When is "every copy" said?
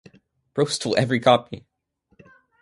0.97-1.67